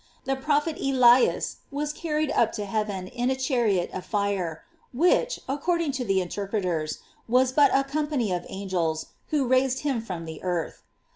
[0.25, 5.39] The proph et ISlias was carried up to heaven in a chariot of fire, which,
[5.47, 10.41] according to the interpreters, was but a company of angels who raised him from the
[10.41, 10.81] earth.